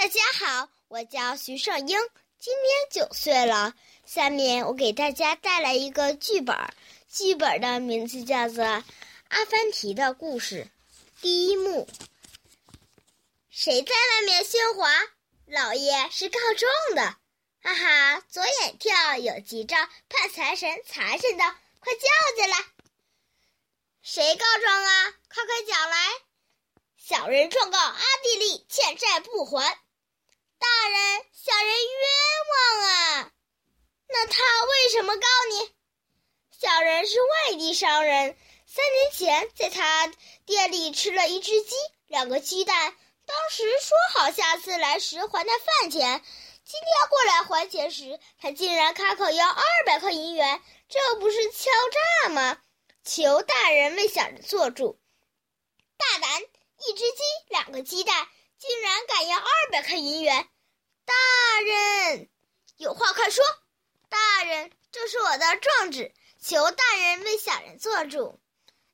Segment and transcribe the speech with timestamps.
[0.00, 1.98] 大家好，我叫徐胜英，
[2.38, 3.74] 今年九岁了。
[4.06, 6.56] 下面我给大家带来一个剧本，
[7.06, 8.64] 剧本的名字叫做
[9.28, 10.66] 《阿凡提的故事》。
[11.20, 11.86] 第一幕，
[13.50, 14.90] 谁在外面喧哗？
[15.44, 17.02] 老爷是告状的。
[17.62, 19.76] 哈哈，左眼跳，有吉兆，
[20.08, 21.44] 盼财神，财神到，
[21.78, 22.56] 快叫进来！
[24.00, 25.12] 谁告状啊？
[25.28, 25.96] 快快讲来！
[26.96, 29.78] 小人状告阿地利欠债不还。
[30.60, 32.10] 大人，小人冤
[32.52, 33.32] 枉啊！
[34.08, 34.34] 那他
[34.66, 35.72] 为什么告你？
[36.50, 36.82] 小
[37.50, 40.06] 外地商人，三年前在他
[40.46, 41.74] 店里吃了一只鸡，
[42.06, 42.96] 两个鸡蛋。
[43.26, 46.22] 当时说好下次来时还他饭钱，
[46.64, 51.70] 今天过来还钱时，他竟然开口要二百块银元，这不是敲
[52.22, 52.62] 诈吗？
[53.02, 55.00] 求大人为小人做主。
[55.96, 58.28] 大胆，一只鸡，两个鸡蛋。
[58.60, 60.48] 竟然敢要二百块银元！
[61.04, 61.14] 大
[61.64, 62.28] 人，
[62.76, 63.42] 有话快说！
[64.10, 68.40] 大人，这是我的状纸，求大人为小人做主。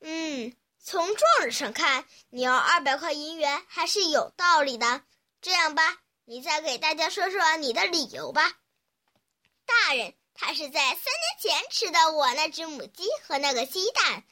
[0.00, 5.02] 嗯，从状纸上看，你要二百块银元还是有道理的。
[5.40, 8.52] 这样吧，你再给大家说说你的理由吧。
[9.66, 14.24] 大人，他是在三年前吃的我那只母鸡和那个鸡蛋。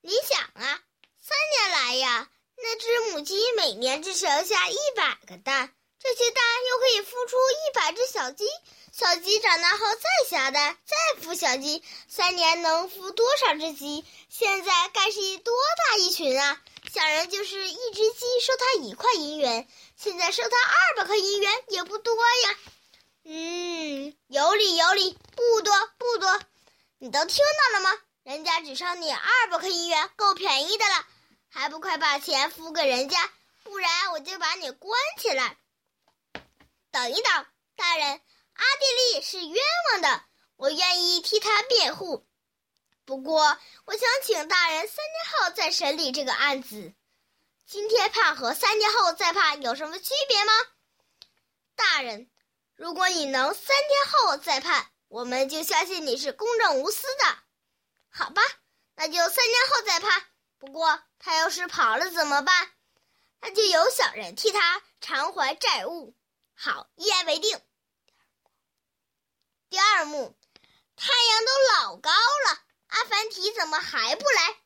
[0.00, 0.82] 你想啊，
[1.20, 2.30] 三年来呀。
[2.64, 8.44] 那只母鸡每年只生下一百个蛋，这些蛋又可以孵出一百只小鸡。
[8.92, 14.04] 小鸡长大后再下蛋，再孵小鸡，三年能孵多少只鸡？
[14.28, 16.60] 现在该是多大一群啊！
[16.92, 22.58] 小人就是一只鸡收他一块银元，现在收他二百块银元也不多呀。
[23.24, 26.40] 嗯，有理有理，不多不多。
[26.98, 27.98] 你都听到了吗？
[28.24, 31.06] 人家只收你二百块银元，够便宜的了。
[31.48, 33.30] 还不快把钱付给人家，
[33.62, 35.56] 不然我就把你关起来。
[36.92, 38.20] 等一等，大人，
[38.52, 40.24] 阿蒂利是冤枉的，
[40.56, 42.28] 我愿意替他辩护。
[43.06, 46.92] 不过，我想请大人三天后再审理这个案子。
[47.64, 50.52] 今天判和三天后再判有什么区别吗？
[51.74, 52.30] 大人，
[52.74, 57.38] 如果你能三天后再判，我们就相信你是公正无私的。
[58.10, 58.42] 好吧，
[58.96, 60.22] 那就三天后再判。
[60.58, 62.70] 不过他要是跑了怎么办？
[63.40, 66.14] 那就由小人替他偿还债务。
[66.64, 67.60] 好，一言为定。
[69.68, 70.38] 第二幕，
[70.94, 74.56] 太阳都老高了，阿凡提怎么还不来？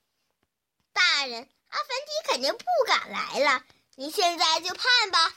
[0.92, 3.64] 大人，阿凡提肯定不敢来了。
[3.94, 5.34] 你现在就判吧。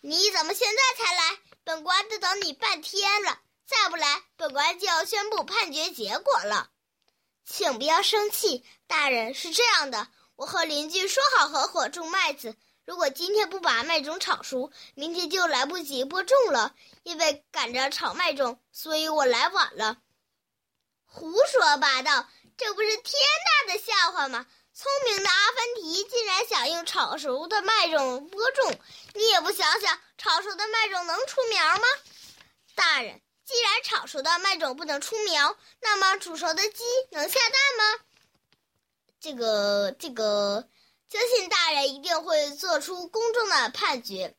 [0.00, 1.38] 你怎么现在才来？
[1.64, 6.70] 本官都等你半天了，再不来，本官就要宣布判决结果了。
[7.44, 10.06] 请不要生气，大人是这样的，
[10.36, 12.56] 我和邻居说好合伙种麦子。
[12.86, 16.72] 如果今天不把麦种炒熟，明天就来不及播种了。
[17.02, 19.98] 因为赶着炒麦种，所以我来晚了。
[21.04, 23.20] 胡说八道，这不是天
[23.66, 24.46] 大的笑话吗？
[24.72, 28.78] 聪明的阿凡提竟然想用炒熟的麦种播种，
[29.14, 31.84] 你也不想想，炒熟的麦种能出苗吗？
[32.74, 33.20] 大人。
[33.44, 38.04] 既然炒熟的麦种不能出苗，那么煮熟的鸡能下蛋吗？
[39.20, 40.68] 这个，这个，
[41.18, 44.36] 相信大人一定会做出公正的判决。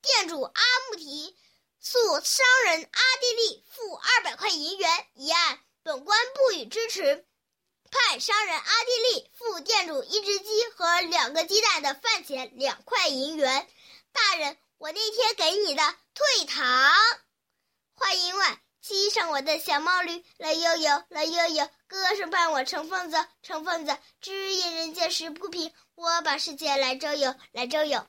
[0.00, 1.36] 店主阿木提
[1.80, 7.26] 诉商人阿地利付二百块银元一案，本官不予支持，
[7.90, 13.68] 判商人阿地利付店主一只鸡和两个鸡蛋的饭钱两块银元。
[14.12, 15.82] 大人，我那天给你的
[16.14, 16.64] 退堂。
[17.94, 28.04] 话音完，骑上我的小毛驴来悠悠，来悠悠，歌声伴我乘风走，乘风走，只因人间事不平，我把世界来周游，来周游。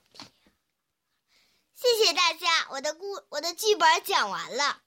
[1.75, 4.81] 谢谢大家，我的故我的剧本讲完了。